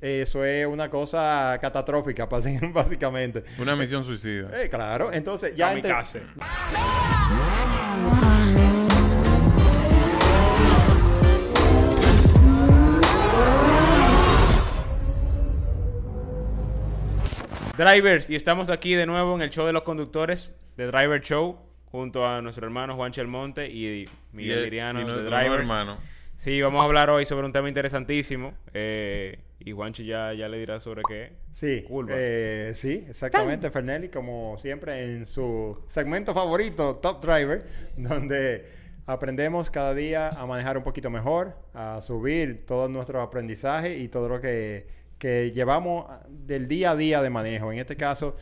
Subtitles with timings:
[0.00, 2.26] eso es una cosa catastrófica,
[2.72, 3.44] básicamente.
[3.58, 4.62] Una misión suicida.
[4.62, 5.68] Eh, claro, entonces ya...
[5.68, 6.22] Kamikaze.
[17.76, 21.58] Drivers, y estamos aquí de nuevo en el show de los conductores de Driver Show,
[21.90, 25.60] junto a nuestro hermano Juan Chelmonte y Miguel el- Liriano y de Driver.
[25.60, 25.98] hermano.
[26.36, 28.54] Sí, vamos a hablar hoy sobre un tema interesantísimo.
[28.74, 31.32] eh, y Juanchi ya, ya le dirá sobre qué.
[31.52, 32.14] Sí, Curva.
[32.16, 37.64] eh, sí, exactamente, Fernelli, como siempre en su segmento favorito, Top Driver,
[37.96, 38.66] donde
[39.06, 44.28] aprendemos cada día a manejar un poquito mejor, a subir todo nuestro aprendizaje y todo
[44.28, 44.86] lo que,
[45.18, 47.72] que llevamos del día a día de manejo.
[47.72, 48.36] En este caso,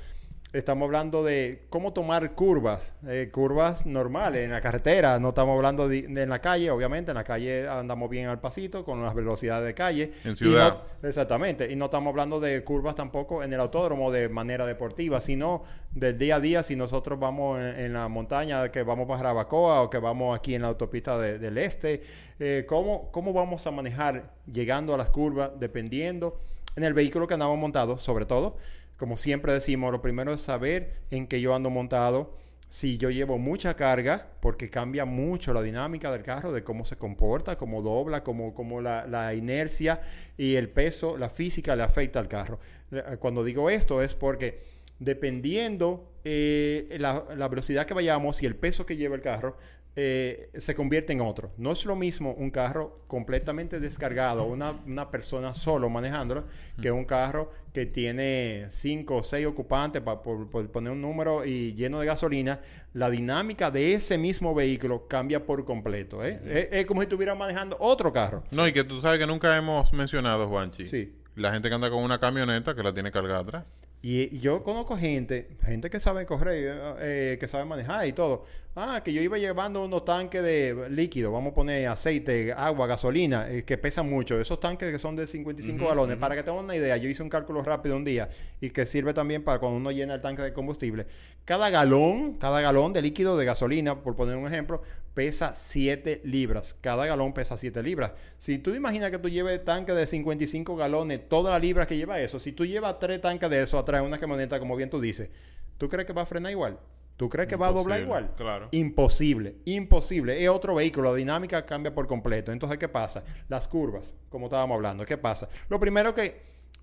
[0.53, 5.89] estamos hablando de cómo tomar curvas, eh, curvas normales en la carretera, no estamos hablando
[5.89, 9.15] de, de en la calle, obviamente, en la calle andamos bien al pasito, con las
[9.15, 10.13] velocidades de calle.
[10.25, 10.79] En Y ciudad.
[11.03, 11.71] no- Exactamente.
[11.71, 16.17] Y no estamos hablando de curvas tampoco en el autódromo de manera deportiva, sino del
[16.17, 16.63] día a día.
[16.63, 20.55] Si nosotros vamos en, en la montaña, que vamos para Jarabacoa o que vamos aquí
[20.55, 22.03] en la autopista de- del este,
[22.41, 26.41] eh, ¿cómo, ¿cómo vamos a manejar llegando a las curvas dependiendo
[26.75, 28.57] en el vehículo que andamos montado, sobre todo?
[28.99, 32.35] Como siempre decimos, lo primero es saber en qué yo ando montado.
[32.69, 36.97] Si yo llevo mucha carga, porque cambia mucho la dinámica del carro, de cómo se
[36.97, 40.03] comporta, cómo dobla, cómo, cómo la, la inercia
[40.37, 42.59] y el peso, la física le afecta al carro.
[42.91, 44.63] Eh, Cuando digo esto es porque
[44.99, 49.57] dependiendo eh, la, la velocidad que vayamos y el peso que lleva el carro,
[50.01, 51.51] eh, se convierte en otro.
[51.57, 56.45] No es lo mismo un carro completamente descargado, una, una persona solo manejándolo,
[56.81, 61.45] que un carro que tiene cinco o seis ocupantes, pa- por, por poner un número,
[61.45, 62.61] y lleno de gasolina.
[62.95, 66.25] La dinámica de ese mismo vehículo cambia por completo.
[66.25, 66.41] ¿eh?
[66.47, 68.45] es, es como si estuviera manejando otro carro.
[68.53, 70.87] No, y que tú sabes que nunca hemos mencionado, Juanchi.
[70.87, 71.13] Sí.
[71.35, 73.65] La gente que anda con una camioneta que la tiene cargada atrás.
[74.01, 78.13] Y, y yo conozco gente, gente que sabe correr, eh, eh, que sabe manejar y
[78.13, 78.45] todo.
[78.81, 83.51] Ah, que yo iba llevando unos tanques de líquido, vamos a poner aceite, agua, gasolina,
[83.51, 84.41] eh, que pesan mucho.
[84.41, 86.17] Esos tanques que son de 55 galones.
[86.17, 88.29] Para que tengan una idea, yo hice un cálculo rápido un día
[88.61, 91.09] y que sirve también para cuando uno llena el tanque de combustible.
[91.45, 94.81] Cada galón, cada galón de líquido de gasolina, por poner un ejemplo,
[95.13, 96.77] pesa 7 libras.
[96.81, 98.13] Cada galón pesa 7 libras.
[98.39, 102.21] Si tú imaginas que tú lleves tanque de 55 galones, todas las libras que lleva
[102.21, 105.01] eso, si tú llevas tres tanques de eso atrás en una camioneta, como bien tú
[105.01, 105.31] dices,
[105.79, 106.79] ¿tú crees que va a frenar igual?
[107.19, 108.37] ¿Tú crees que va a doblar Imposible, igual?
[108.37, 108.69] claro.
[108.71, 110.41] Imposible, imposible.
[110.41, 112.53] Es otro vehículo, la dinámica cambia por completo.
[112.53, 113.25] Entonces, ¿qué pasa?
[113.49, 115.49] Las curvas, como estábamos hablando, ¿qué pasa?
[115.69, 116.41] Lo primero que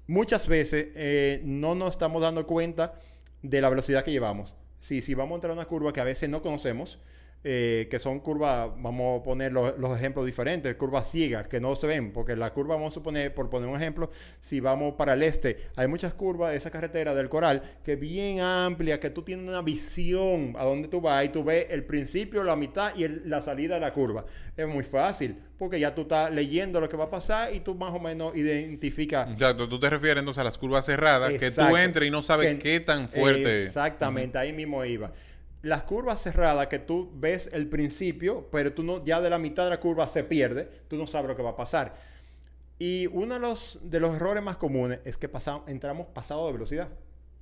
[0.08, 2.96] muchas veces eh, no nos estamos dando cuenta
[3.42, 4.54] de la velocidad que llevamos.
[4.82, 7.00] Si, si vamos a entrar a una curva que a veces no conocemos,
[7.48, 11.76] eh, que son curvas, vamos a poner los, los ejemplos diferentes, curvas ciegas que no
[11.76, 15.14] se ven, porque la curva, vamos a suponer, por poner un ejemplo, si vamos para
[15.14, 19.12] el este, hay muchas curvas de esa carretera del Coral que es bien amplia, que
[19.12, 22.96] tú tienes una visión a dónde tú vas y tú ves el principio, la mitad
[22.96, 24.26] y el- la salida de la curva.
[24.58, 27.76] Es muy fácil, porque ya tú estás leyendo lo que va a pasar y tú
[27.76, 31.38] más o menos identificas O sea, tú te refieres entonces a las curvas cerradas, que
[31.40, 31.78] tú Exacto.
[31.78, 33.66] entres y no sabes Que- qué tan fuerte.
[33.66, 35.12] Exactamente, ahí mismo iba.
[35.66, 39.64] Las curvas cerradas que tú ves el principio, pero tú no, ya de la mitad
[39.64, 41.96] de la curva se pierde, tú no sabes lo que va a pasar.
[42.78, 46.54] Y uno de los, de los errores más comunes es que pasamos, entramos pasado de
[46.54, 46.90] velocidad.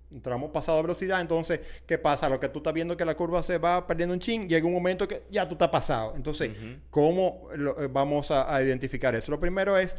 [0.10, 2.30] Entramos pasado de velocidad, entonces, ¿qué pasa?
[2.30, 4.74] Lo que tú estás viendo que la curva se va perdiendo un chin, llega un
[4.74, 6.14] momento que ya tú estás pasado.
[6.16, 6.52] Entonces,
[6.92, 9.32] ¿cómo lo- eh, vamos a, a identificar eso?
[9.32, 9.98] Lo primero es,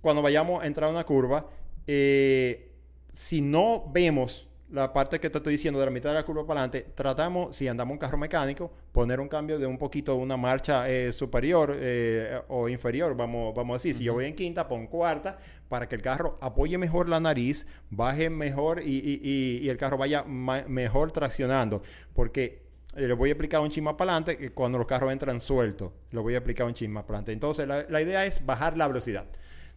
[0.00, 1.46] cuando vayamos a entrar a una curva,
[1.86, 2.70] eh,
[3.12, 6.44] si no vemos la parte que te estoy diciendo de la mitad de la curva
[6.46, 10.36] para adelante, tratamos, si andamos un carro mecánico, poner un cambio de un poquito, una
[10.36, 13.94] marcha eh, superior eh, o inferior, vamos, vamos a decir.
[13.94, 15.38] Si yo voy en quinta, pon cuarta,
[15.68, 19.76] para que el carro apoye mejor la nariz, baje mejor y, y- y- y el
[19.76, 21.82] carro vaya mejor traccionando.
[22.12, 22.66] Porque
[22.96, 25.92] eh, le voy a explicar un chin más para adelante cuando los carros entran sueltos.
[26.10, 27.32] Lo voy a explicar un chin más para adelante.
[27.32, 29.26] Entonces, la, la idea es bajar la velocidad.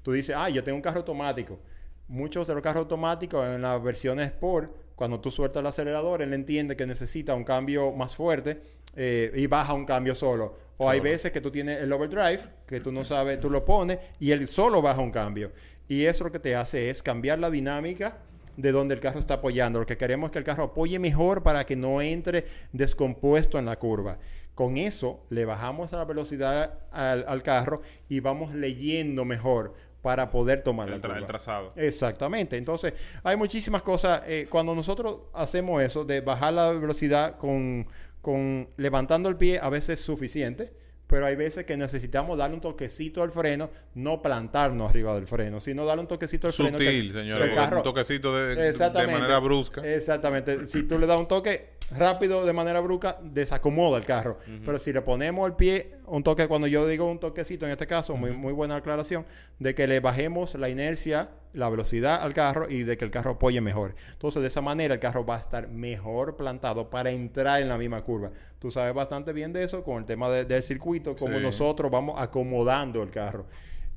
[0.01, 1.59] Tú dices, ah, yo tengo un carro automático.
[2.07, 6.33] Muchos de los carros automáticos en las versiones Sport, cuando tú sueltas el acelerador, él
[6.33, 8.59] entiende que necesita un cambio más fuerte
[8.97, 10.57] eh, y baja un cambio solo.
[10.75, 13.97] O hay veces que tú tienes el overdrive, que tú no sabes, tú lo pones
[14.19, 15.53] y él solo baja un cambio.
[15.87, 18.17] Y eso lo que te hace es cambiar la dinámica
[18.57, 19.79] de donde el carro está apoyando.
[19.79, 22.43] Lo que queremos es que el carro apoye mejor para que no entre
[22.73, 24.19] descompuesto en la curva.
[24.53, 30.63] Con eso le bajamos la velocidad al, al carro y vamos leyendo mejor para poder
[30.63, 31.73] tomar El, la trazado.
[31.75, 32.55] Exactamente.
[32.57, 32.93] Entonces,
[33.23, 34.21] hay muchísimas cosas.
[34.27, 37.85] eh, cuando nosotros hacemos eso, de bajar la velocidad con,
[38.21, 40.71] con levantando el pie, a veces es suficiente.
[41.07, 45.59] pero hay veces que necesitamos darle un toquecito al freno, no plantarnos arriba del freno,
[45.59, 46.77] sino darle un toquecito al freno.
[46.77, 47.51] Sutil, señor.
[47.51, 48.71] carro- Un toquecito de,
[49.07, 49.81] manera brusca.
[49.81, 50.67] Exactamente.
[50.67, 54.37] Si tú le das un toque rápido de manera brusca, desacomoda el carro.
[54.63, 57.87] Pero si le ponemos el pie, un toque, cuando yo digo un toquecito en este
[57.87, 59.25] caso, muy, muy buena aclaración,
[59.59, 63.31] de que le bajemos la inercia, la velocidad al carro y de que el carro
[63.31, 63.95] apoye mejor.
[64.11, 67.77] Entonces, de esa manera el carro va a estar mejor plantado para entrar en la
[67.77, 68.31] misma curva.
[68.59, 71.43] Tú sabes bastante bien de eso con el tema de- del circuito, como Sí.
[71.43, 73.45] nosotros vamos acomodando el carro.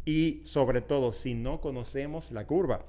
[0.05, 2.85] Y sobre todo, si no conocemos la curva.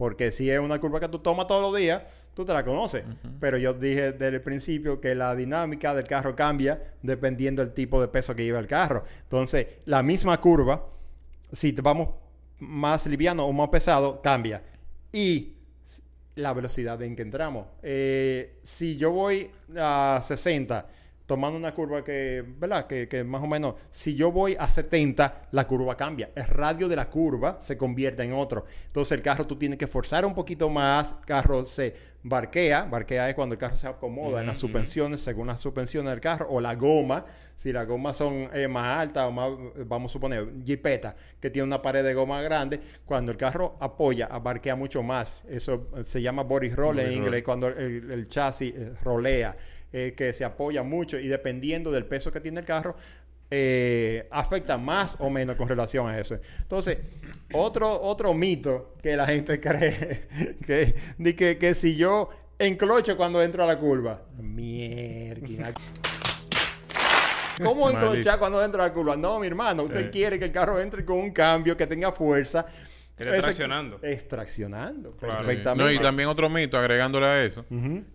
[0.00, 3.04] Porque si es una curva que tú tomas todos los días, tú te la conoces.
[3.38, 8.00] Pero yo dije desde el principio que la dinámica del carro cambia dependiendo del tipo
[8.00, 9.04] de peso que lleva el carro.
[9.24, 10.86] Entonces, la misma curva,
[11.52, 12.08] si vamos
[12.60, 14.62] más liviano o más pesado, cambia.
[15.12, 15.56] Y
[16.34, 17.66] la velocidad en que entramos.
[17.82, 20.86] Eh, si yo voy a 60,
[21.30, 22.88] tomando una curva que, ¿verdad?
[22.88, 26.30] Que, que más o menos, si yo voy a 70, la curva cambia.
[26.34, 28.64] El radio de la curva se convierte en otro.
[28.86, 31.94] Entonces el carro tú tienes que forzar un poquito más, el carro se
[32.24, 36.20] barquea, barquea es cuando el carro se acomoda en las suspensiones, según las suspensiones del
[36.20, 37.24] carro, o la goma,
[37.54, 41.48] si las gomas son eh, más altas o más, eh, vamos a suponer, jipeta, que
[41.48, 45.44] tiene una pared de goma grande, cuando el carro apoya, barquea mucho más.
[45.48, 49.56] Eso eh, se llama body roll en inglés, cuando el, el chasis eh, rolea,
[49.92, 52.96] eh, que se apoya mucho y dependiendo del peso que tiene el carro,
[53.50, 56.38] eh, afecta más o menos con relación a eso.
[56.60, 56.98] Entonces,
[57.52, 60.28] otro, otro mito que la gente cree
[60.66, 62.28] que, de que, que si yo
[62.58, 65.72] enclocho cuando entro a la curva, mierda.
[67.62, 69.16] ¿Cómo enclochar cuando entro a la curva?
[69.16, 70.10] No, mi hermano, usted Sí.
[70.10, 72.64] quiere que el carro entre con un cambio, que tenga fuerza.
[73.20, 74.00] Que esté Ese- traccionando.
[74.02, 75.16] Extraccionando.
[75.16, 75.44] Claro.
[75.46, 75.84] Perfectamente.
[75.84, 77.64] No, y también otro mito, agregándole a eso,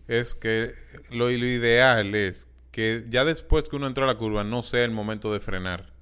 [0.08, 0.74] es que
[1.12, 4.84] lo, lo ideal es que ya después que uno entró a la curva no sea
[4.84, 5.94] el momento de frenar.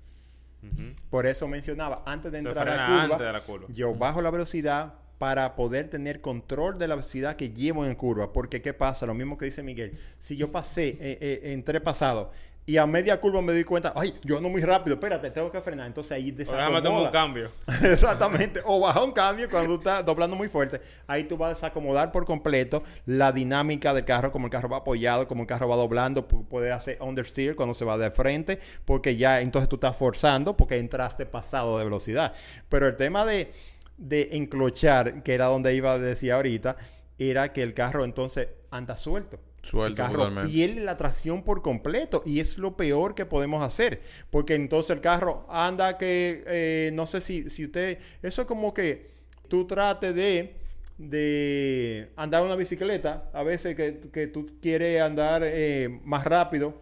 [1.09, 3.67] Por eso mencionaba, antes de Se entrar a la frena curva, antes de la curva.
[3.69, 8.31] yo bajo la velocidad para poder tener control de la velocidad que llevo en curva.
[8.33, 9.05] Porque, ¿qué pasa?
[9.05, 9.97] Lo mismo que dice Miguel.
[10.17, 12.31] Si yo pasé, eh, eh, entré pasado
[12.65, 15.59] y a media curva me di cuenta, ay, yo ando muy rápido, espérate, tengo que
[15.61, 15.85] frenar.
[15.87, 17.11] Entonces ahí O déjame tomar un desacomoda.
[17.11, 17.51] cambio.
[17.91, 18.61] Exactamente.
[18.65, 20.79] O baja un cambio cuando tú estás doblando muy fuerte.
[21.07, 24.77] Ahí tú vas a desacomodar por completo la dinámica del carro, como el carro va
[24.77, 26.27] apoyado, como el carro va doblando.
[26.27, 30.55] pu- Puede hacer understeer cuando se va de frente, porque ya entonces tú estás forzando
[30.55, 32.33] porque entraste pasado de velocidad.
[32.69, 33.51] Pero el tema de,
[33.97, 36.77] de enclochar, que era donde iba a decir ahorita,
[37.19, 39.37] era que el carro entonces anda suelto.
[39.63, 40.51] Suelto el carro totalmente.
[40.51, 45.01] pierde la tracción por completo y es lo peor que podemos hacer porque entonces el
[45.01, 49.09] carro anda que eh, no sé si, si usted eso es como que
[49.47, 50.57] tú trates de
[50.97, 56.81] de andar una bicicleta a veces que, que tú quieres andar eh, más rápido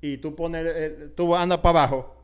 [0.00, 2.14] y tú pones eh, tú andas para abajo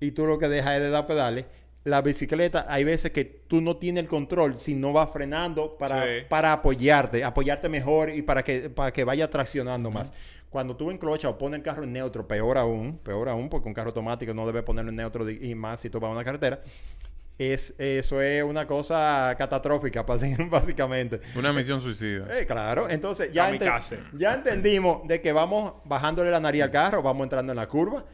[0.00, 1.46] y tú lo que dejas es de dar pedales
[1.86, 6.02] la bicicleta hay veces que tú no tienes el control si no vas frenando para,
[6.02, 6.10] Sí.
[6.28, 10.12] para apoyarte, apoyarte mejor y para que, para que vaya traccionando más.
[10.50, 13.74] Cuando tú enclochas o pones el carro en neutro, peor aún, peor aún, porque un
[13.74, 16.60] carro automático no debe ponerlo en neutro y más si tú vas a una carretera,
[17.38, 20.02] es, eso es una cosa catastrófica,
[20.50, 21.20] básicamente.
[21.34, 22.38] Una misión suicida.
[22.38, 23.64] Eh, claro, entonces ya, ente-
[24.14, 28.04] ya entendimos de que vamos bajándole la nariz al carro, vamos entrando en la curva,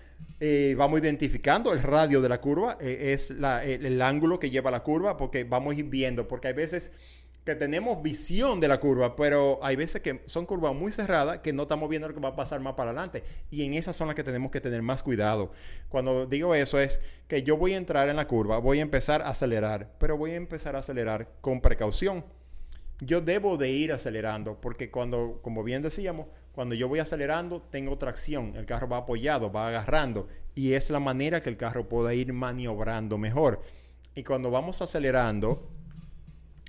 [0.41, 4.51] eh, vamos identificando el radio de la curva, eh, es la- el, el ángulo que
[4.51, 6.91] lleva la curva, porque vamos a ir viendo, porque hay veces
[7.45, 11.53] que tenemos visión de la curva, pero hay veces que son curvas muy cerradas que
[11.53, 13.25] no estamos viendo lo que va a pasar más para adelante.
[13.51, 15.53] Y en esas son las que tenemos que tener más cuidado.
[15.89, 19.23] Cuando digo eso es que yo voy a entrar en la curva, voy a empezar
[19.23, 22.25] a acelerar, pero voy a empezar a acelerar con precaución
[23.05, 27.99] yo debo de ir acelerando, porque cuando, como bien decíamos, cuando yo voy acelerando, tengo
[27.99, 32.15] tracción, el carro va apoyado, va agarrando, y es la manera que el carro pueda
[32.15, 33.61] ir maniobrando mejor.
[34.15, 35.69] Y cuando vamos acelerando,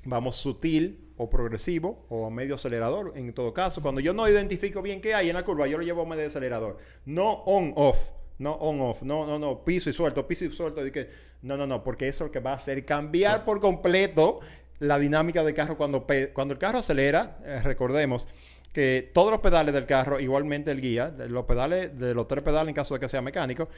[0.06, 3.82] vamos sutil o progresivo o medio acelerador, en todo caso.
[3.82, 6.28] Cuando yo no identifico bien qué hay en la curva, yo lo llevo a medio
[6.28, 6.78] acelerador.
[7.06, 8.10] No on-off.
[8.40, 9.04] No on-off.
[9.04, 9.64] No, no, no.
[9.64, 10.86] Piso y suelto, piso y suelto.
[10.86, 11.10] Y que,
[11.44, 11.84] no, no, no.
[11.84, 14.40] Porque eso es lo que va a hacer cambiar por completo
[14.80, 17.38] la dinámica del carro cuando, cuando el carro acelera.
[17.46, 18.28] eh, recordemos
[18.74, 22.70] que todos los pedales del carro, igualmente el guía, los pedales, de los tres pedales
[22.70, 23.70] en caso de que sea mecánico,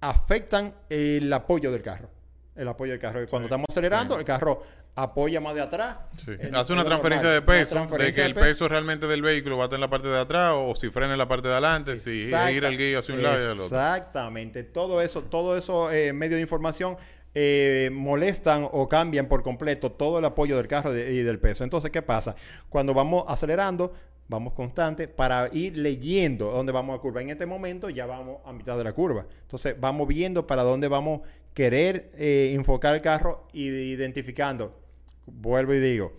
[0.00, 2.10] afectan el apoyo del carro.
[2.56, 3.26] El apoyo del carro.
[3.28, 4.62] Cuando estamos acelerando, el carro
[4.96, 5.98] apoya más de atrás.
[6.24, 6.32] Sí.
[6.40, 7.46] En- Hace una transferencia normal.
[7.46, 10.08] de peso, de que el peso realmente del vehículo va a estar en la parte
[10.08, 13.14] de atrás o si frena en la parte de adelante, si gira el guía hacia
[13.14, 13.64] un lado y al otro.
[13.66, 14.64] Exactamente.
[14.64, 16.96] Todo eso, todo eso eh, medios de información
[17.34, 21.62] eh, molestan o cambian por completo todo el apoyo del carro de- y del peso.
[21.64, 22.34] Entonces, ¿qué pasa?
[22.70, 23.92] Cuando vamos acelerando,
[24.28, 27.20] vamos constante para ir leyendo dónde vamos a curva.
[27.20, 29.26] En este momento ya vamos a mitad de la curva.
[29.42, 34.85] Entonces vamos viendo para dónde vamos a querer eh, enfocar el carro y identificando.
[35.26, 36.12] Vuelvo y digo,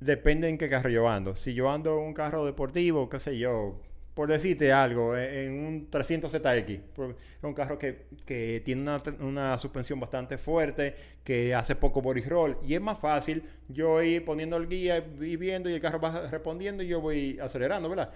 [0.00, 1.36] depende en qué carro yo ando.
[1.36, 3.80] Si yo ando un carro deportivo, qué sé yo,
[4.14, 9.58] por decirte algo, e, en un 300ZX, es un carro que, que tiene una, una,
[9.58, 10.94] suspensión bastante fuerte,
[11.24, 15.36] que hace poco body roll, y es más fácil yo ir poniendo el guía y
[15.36, 18.10] viendo y el carro va respondiendo y yo voy acelerando, ¿verdad?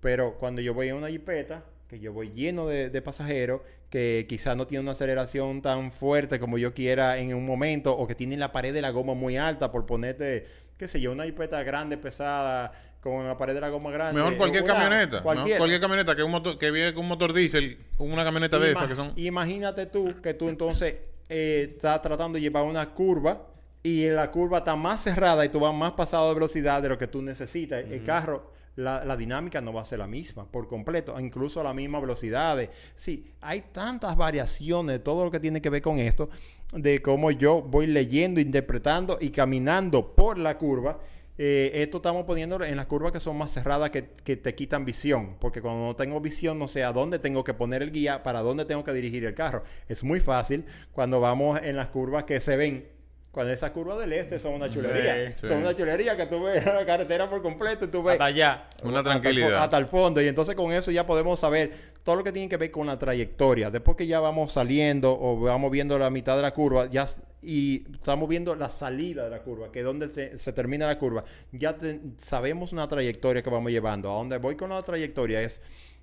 [0.00, 4.26] Pero cuando yo voy en una jipeta, que yo voy lleno de, de pasajeros, que
[4.28, 8.14] quizás no tiene una aceleración tan fuerte como yo quiera en un momento, o que
[8.14, 11.62] tiene la pared de la goma muy alta por ponerte, qué sé yo, una jipeta
[11.62, 14.20] grande, pesada, con la pared de la goma grande.
[14.20, 15.22] Mejor cualquier camioneta.
[15.22, 15.58] cualquiera.
[15.58, 18.88] Cualquier camioneta que, un motor, que viene con un motor diésel, una camioneta de esas
[18.88, 19.12] que son...
[19.14, 20.96] Imagínate tú que tú entonces
[21.28, 23.46] eh, estás tratando de llevar una curva
[23.82, 26.98] y la curva está más cerrada y tú vas más pasado de velocidad de lo
[26.98, 27.84] que tú necesitas.
[27.88, 31.74] El carro, la, dinámica no va a ser la misma por completo, incluso a la
[31.74, 32.58] misma velocidad.
[32.94, 36.28] Sí, hay tantas variaciones de todo lo que tiene que ver con esto,
[36.72, 40.98] de cómo yo voy leyendo, interpretando y caminando por la curva.
[41.38, 44.86] Eh, esto estamos poniéndolo en las curvas que son más cerradas que, que te quitan
[44.86, 48.22] visión, porque cuando no tengo visión no sé a dónde tengo que poner el guía,
[48.22, 49.62] para dónde tengo que dirigir el carro.
[49.88, 52.95] Es muy fácil cuando vamos en las curvas que se ven.
[53.36, 55.34] Cuando esas curvas del este son una chulería.
[55.38, 55.62] Sí, Son sí.
[55.62, 58.66] una chulería que tú ves la carretera por completo y tú ves Hasta allá.
[58.82, 59.62] Una hasta el tranquilidad.
[59.62, 60.22] Hasta el fondo.
[60.22, 61.70] Y entonces con eso ya podemos saber
[62.02, 63.70] todo lo que tiene que ver con la trayectoria.
[63.70, 67.04] Después que ya vamos saliendo o vamos viendo la mitad de la curva, ya
[67.42, 70.98] y estamos viendo la salida de la curva, que es donde se, se termina la
[70.98, 74.10] curva, ya te- sabemos una trayectoria que vamos llevando.
[74.10, 75.60] A donde voy con la trayectoria es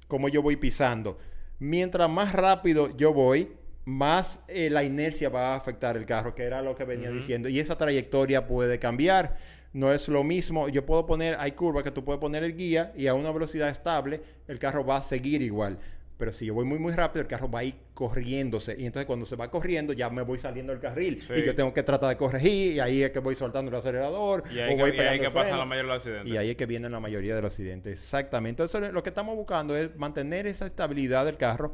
[0.08, 1.18] cómo yo voy pisando.
[1.58, 3.52] Mientras más rápido yo voy,
[3.86, 7.50] más eh, la inercia va a afectar el carro, que era lo que venía diciendo.
[7.50, 9.36] Y esa trayectoria puede cambiar.
[9.74, 10.70] No es lo mismo.
[10.70, 13.70] Yo puedo poner, hay curvas que tú puedes poner el guía y a una velocidad
[13.70, 15.80] estable el carro va a seguir igual.
[16.16, 18.76] Pero si yo voy muy, muy rápido, el carro va a ir corriéndose.
[18.78, 21.22] Y entonces cuando se va corriendo, ya me voy saliendo del carril.
[21.22, 21.34] Sí.
[21.36, 22.74] Y yo tengo que tratar de corregir.
[22.76, 24.44] Y ahí es que voy soltando el acelerador.
[24.54, 26.34] Y ahí o que, voy y ahí pegando que pasan la mayoría de los accidentes.
[26.34, 27.94] Y ahí es que vienen la mayoría de los accidentes.
[27.94, 28.64] Exactamente.
[28.64, 31.74] Entonces, lo que estamos buscando es mantener esa estabilidad del carro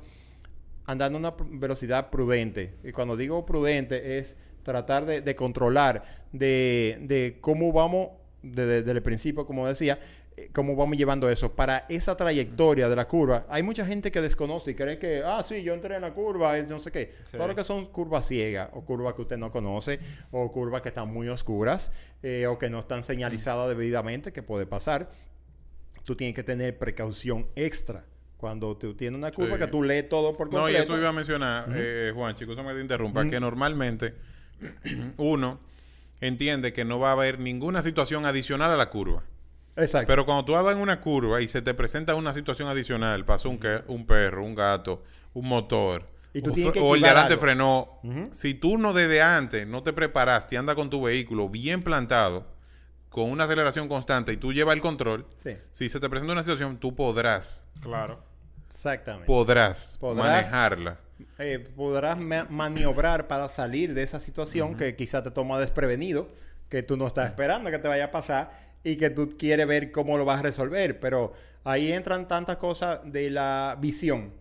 [0.92, 2.76] andando a una velocidad prudente.
[2.84, 8.10] Y cuando digo prudente es tratar de, de controlar de, de cómo vamos,
[8.42, 10.00] de- de- desde el principio, como decía,
[10.36, 11.54] eh, cómo vamos llevando eso.
[11.56, 15.44] Para esa trayectoria de la curva, hay mucha gente que desconoce y cree que, ah,
[15.44, 17.14] sí, yo entré en la curva, y no sé qué.
[17.30, 17.38] Sí.
[17.38, 20.00] Todo lo que son curvas ciegas o curvas que usted no conoce
[20.32, 21.92] o curvas que están muy oscuras
[22.24, 25.10] eh, o que no están señalizadas debidamente, que puede pasar
[26.04, 28.06] tú tienes que tener precaución extra.
[28.40, 29.64] Cuando tú tienes una curva Sí.
[29.66, 30.62] que tú lees todo por completo.
[30.62, 34.16] No, y eso iba a mencionar, eh, Juan, chicos, me te interrumpa, que normalmente
[35.18, 35.60] uno
[36.22, 39.24] entiende que no va a haber ninguna situación adicional a la curva.
[39.76, 40.08] Exacto.
[40.08, 43.50] Pero cuando tú vas en una curva y se te presenta una situación adicional, pasó
[43.50, 45.04] un, que- un perro, un gato,
[45.34, 47.42] un motor, Y tú que o el de adelante algo.
[47.42, 48.00] frenó,
[48.32, 52.46] si tú no desde antes no te preparaste, andas con tu vehículo bien plantado,
[53.10, 55.52] con una aceleración constante y tú llevas el control, Sí.
[55.72, 58.22] si se te presenta una situación, tú podrás, Claro.
[58.70, 59.26] Exactamente.
[59.28, 60.28] podrás, Podrás.
[60.28, 61.00] manejarla.
[61.38, 66.30] Eh, podrás ma- maniobrar para salir de esa situación que quizá te toma desprevenido,
[66.70, 68.52] que tú no estás esperando que te vaya a pasar
[68.84, 71.00] y que tú quieres ver cómo lo vas a resolver.
[71.00, 71.34] Pero
[71.66, 74.32] ahí entran tantas cosas de la visión.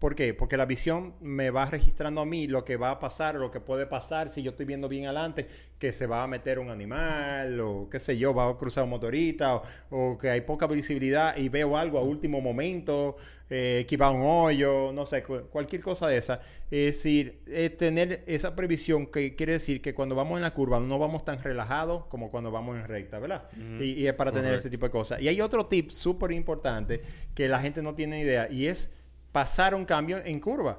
[0.00, 0.32] ¿Por qué?
[0.34, 3.60] Porque la visión me va registrando a mí lo que va a pasar, lo que
[3.60, 5.46] puede pasar si yo estoy viendo bien adelante,
[5.78, 8.90] que se va a meter un animal o qué sé yo, va a cruzar un
[8.90, 13.16] motorista o, o que hay poca visibilidad y veo algo a último momento,
[13.50, 16.40] eh, que va a un hoyo, no sé, cu- cualquier cosa de esa.
[16.70, 20.80] Es decir, es tener esa previsión que quiere decir que cuando vamos en la curva
[20.80, 23.48] no vamos tan relajados como cuando vamos en recta, ¿verdad?
[23.82, 25.20] y, y es para tener ese tipo de cosas.
[25.20, 27.02] Y hay otro tip súper importante
[27.34, 28.88] que la gente no tiene idea y es
[29.32, 30.78] pasar un cambio en curva.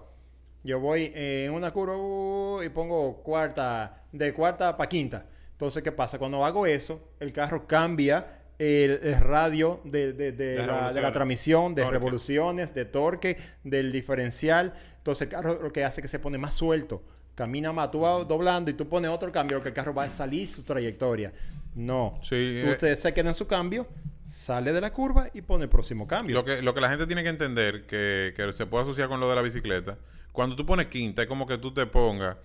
[0.64, 5.26] Yo voy en una curva uh, y pongo cuarta, de cuarta para quinta.
[5.54, 6.20] Entonces, ¿qué pasa?
[6.20, 10.66] Cuando hago eso, el carro cambia el, el radio de, de- de De la, de
[10.66, 10.74] la
[11.10, 11.14] revoluciones.
[11.14, 11.98] transmisión, de Torque.
[11.98, 14.74] revoluciones, de torque, del diferencial.
[14.98, 17.02] Entonces, el carro lo que hace es que se pone más suelto.
[17.34, 20.04] Camina más, tú vas doblando y tú pones otro cambio, lo que el carro va
[20.04, 21.34] a salir su trayectoria.
[21.74, 22.20] No.
[22.22, 23.88] Sí, Tú- eh, se queda en su cambio,
[24.32, 26.34] sale de la curva y pone el próximo cambio.
[26.36, 29.20] Lo que, lo que la gente tiene que entender, que, que se puede asociar con
[29.20, 29.98] lo de la bicicleta,
[30.32, 32.38] cuando tú pones quinta, es como que tú te pongas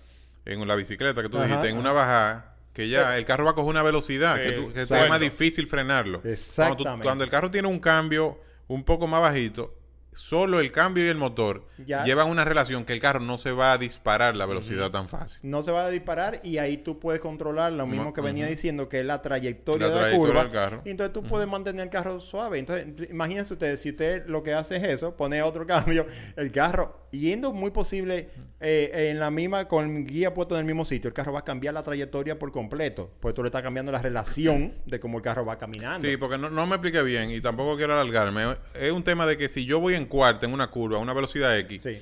[0.45, 1.47] en la bicicleta que tú Ajá.
[1.47, 4.51] dijiste, en una bajada, que ya el carro va a coger una velocidad, Sí, que,
[4.51, 6.19] tú- que es más difícil frenarlo.
[6.21, 7.03] Cuando, tú- Exactamente.
[7.03, 9.73] cuando el carro tiene un cambio un poco más bajito,
[10.17, 12.03] solo el cambio y el motor Ya.
[12.03, 15.39] llevan una relación que el carro no se va a disparar la velocidad tan fácil.
[15.43, 18.89] no se va a disparar y ahí tú puedes controlar lo mismo que venía diciendo,
[18.89, 20.43] que es la trayectoria La de la curva.
[20.43, 20.81] del carro.
[20.85, 22.59] Y entonces tú puedes mantener el carro suave.
[22.59, 27.05] Entonces, imagínense ustedes, si usted lo que hace es eso, pone otro cambio, el carro
[27.11, 31.07] yendo muy posible eh, en la misma, con el guía puesto en el mismo sitio,
[31.07, 33.11] el carro va a cambiar la trayectoria por completo.
[33.21, 36.05] Pues tú le estás cambiando la relación de cómo el carro va caminando.
[36.07, 38.57] Sí, porque no, no me expliqué bien y tampoco quiero alargarme.
[38.79, 41.13] Es un tema de que si yo voy en cuarta en una curva a una
[41.13, 41.99] velocidad X, Sí.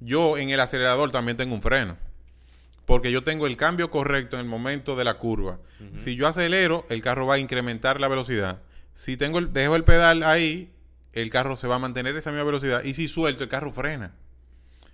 [0.00, 1.96] yo en el acelerador también tengo un freno.
[2.86, 5.58] Porque yo tengo el cambio correcto en el momento de la curva.
[5.94, 8.62] Si yo acelero, el carro va a incrementar la velocidad.
[8.94, 10.72] Si tengo el, dejo el pedal ahí,
[11.12, 12.82] el carro se va a mantener esa misma velocidad.
[12.84, 14.14] Y si suelto, el carro frena.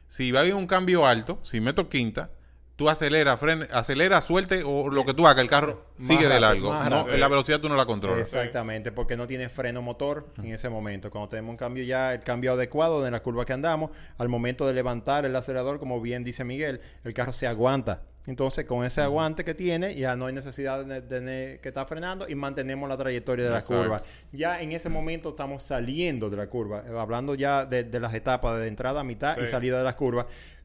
[0.08, 2.30] Si va a un cambio alto, si meto quinta,
[2.76, 6.40] tú acelera, frena, acelera, suelte o lo que tú hagas, el carro Más sigue de
[6.40, 6.70] rápido, largo.
[6.72, 8.20] más No, la velocidad tú no la controlas.
[8.22, 11.10] Exactamente, porque no tiene freno motor en ese momento.
[11.10, 14.66] Cuando tenemos un cambio ya, el cambio adecuado en la curva que andamos, al momento
[14.66, 18.02] de levantar el acelerador, como bien dice Miguel, el carro se aguanta.
[18.26, 21.84] Entonces, con ese aguante que tiene, ya no hay necesidad de, de- de- que está
[21.84, 23.82] frenando y mantenemos la trayectoria de la Exacto.
[23.82, 24.02] curva.
[24.32, 28.14] Ya en ese momento estamos saliendo de la curva, eh, hablando ya de, de las
[28.14, 30.24] etapas de entrada, mitad y salida de las curvas.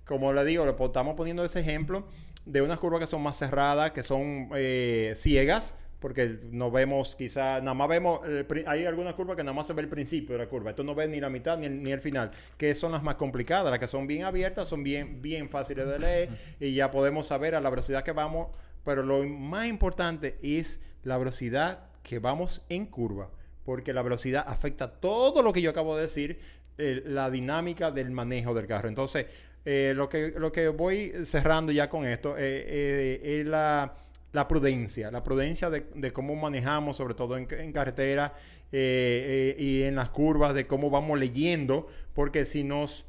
[0.09, 2.03] Como le digo, le estamos poniendo ese ejemplo
[2.43, 7.59] de unas curvas que son más cerradas, que son eh, ciegas, porque no vemos quizá,
[7.59, 8.21] nada más vemos,
[8.65, 10.95] hay algunas curvas que nada más se ve el principio de la curva, esto no
[10.95, 13.77] ves ni la mitad ni el, ni el final, que son las más complicadas, las
[13.77, 17.61] que son bien abiertas, son bien, bien fáciles de leer y ya podemos saber a
[17.61, 18.47] la velocidad que vamos,
[18.83, 23.29] pero lo más importante es la velocidad que vamos en curva,
[23.63, 26.39] porque la velocidad afecta todo lo que yo acabo de decir,
[26.79, 28.87] la dinámica del manejo del carro.
[28.87, 29.25] Entonces,
[29.65, 33.93] eh, lo, que, lo que voy cerrando ya con esto eh, eh, es la,
[34.31, 38.33] la prudencia, la prudencia de, de cómo manejamos, sobre todo en, en carretera
[38.71, 43.05] eh, eh, y en las curvas, de cómo vamos leyendo, porque si nos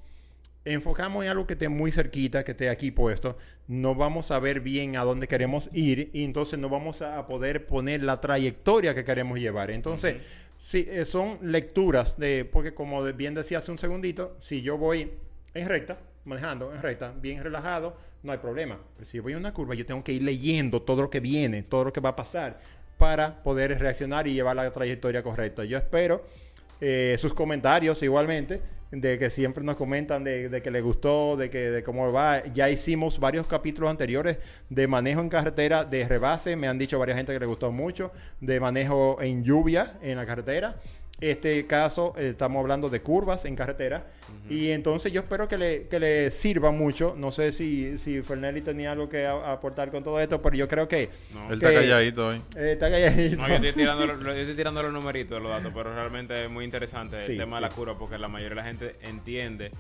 [0.65, 4.61] enfocamos en algo que esté muy cerquita, que esté aquí puesto, no vamos a ver
[4.61, 9.05] bien a dónde queremos ir y entonces no vamos a poder poner la trayectoria que
[9.05, 9.71] queremos llevar.
[9.71, 10.23] Entonces,
[10.59, 15.13] sí, eh, son lecturas de, porque como bien decía hace un segundito, si yo voy
[15.55, 15.99] en recta,
[16.31, 18.79] manejando en recta, bien relajado, no hay problema.
[19.03, 21.85] Si voy en una curva, yo tengo que ir leyendo todo lo que viene, todo
[21.85, 22.61] lo que va a pasar
[22.97, 25.65] para poder reaccionar y llevar la trayectoria correcta.
[25.65, 26.25] Yo espero
[26.81, 31.71] eh, sus comentarios igualmente, de que siempre nos comentan de, que les gustó, de que
[31.71, 32.45] de cómo va.
[32.47, 34.39] Ya hicimos varios capítulos anteriores
[34.69, 38.13] de manejo en carretera, de rebase, me han dicho varias gente que le gustó mucho,
[38.41, 40.77] de manejo en lluvia en la carretera.
[41.21, 44.07] Este caso eh, estamos hablando de curvas en carretera
[44.49, 47.15] y entonces yo espero que le, que le sirva mucho.
[47.17, 50.67] No sé si, si Fernelli tenía algo que a- aportar con todo esto, pero yo
[50.67, 51.11] creo que...
[51.35, 51.49] No.
[51.49, 52.37] Él está calladito hoy.
[52.57, 53.37] eh, está calladito.
[53.37, 56.45] No, yo estoy tirando, los- yo estoy tirando los numeritos de los datos, pero realmente
[56.45, 57.63] es muy interesante Sí, el tema sí.
[57.63, 59.73] de la curva porque la mayoría de la gente entiende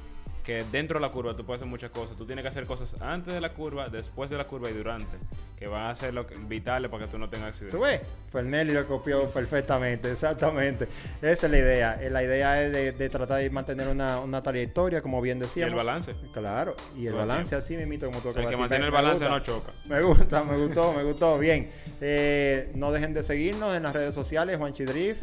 [0.50, 2.16] que dentro de la curva tú puedes hacer muchas cosas.
[2.16, 5.16] Tú tienes que hacer cosas antes de la curva, después de la curva y durante,
[5.56, 7.78] que van a ser lo que- vitales para que tú no tengas accidentes.
[7.78, 8.00] ¿Tú ves?
[8.32, 10.88] Fernelli lo copió perfectamente, exactamente.
[11.22, 11.98] Esa es la idea.
[12.02, 15.42] Eh, La idea es de, de tratar de mantener una, una trayectoria, como bien Y
[15.42, 15.70] decíamos.
[15.70, 16.14] el balance.
[16.32, 18.90] Claro, y el Todo balance así mismito como tú El que mantiene Me- el me
[18.90, 19.38] balance gusta.
[19.38, 19.72] no choca.
[19.88, 21.38] Me gusta, me gustó, me gustó.
[21.38, 21.70] Bien.
[22.00, 25.22] Eh, no dejen de seguirnos en las redes sociales, Juanchi Drift.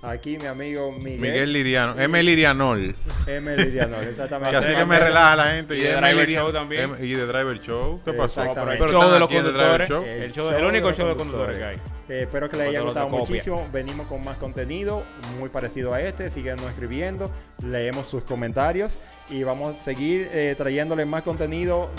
[0.00, 1.20] Aquí mi amigo Miguel.
[1.20, 2.00] Miguel Liriano.
[2.00, 2.22] M.
[2.22, 2.94] Lirianol.
[3.26, 3.56] M.
[3.56, 4.56] Liriano, Que exactamente.
[4.56, 5.76] así que me relaja la gente.
[5.76, 6.00] Y de M.
[6.00, 6.82] Driver Liriano- Show también.
[6.82, 8.00] M- Y de Driver Show.
[8.04, 8.42] ¿Qué pasó?
[8.42, 8.74] Exactamente.
[8.84, 9.88] el Pero show de los conductores.
[9.88, 10.04] Show.
[10.04, 11.76] El show- el único show de conductores que hay.
[12.08, 13.68] Eh, espero que les haya gustado muchísimo.
[13.72, 15.02] Venimos con más contenido
[15.40, 16.30] muy parecido a este.
[16.30, 17.30] Síguenos escribiendo,
[17.64, 21.90] leemos sus comentarios y vamos a seguir eh, trayéndoles más contenido.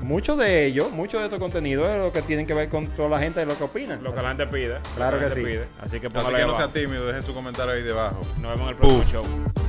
[0.00, 3.08] Mucho de ello, mucho de estos contenidos es lo que tienen que ver con toda
[3.08, 4.02] la gente de lo que opinan.
[4.02, 4.78] Lo que la gente pide.
[4.94, 5.46] Claro la que gente sí.
[5.46, 5.68] pide.
[5.80, 8.20] Así que Así que no sea tímido, deje su comentario ahí debajo.
[8.40, 9.65] Nos vemos en el próximo show.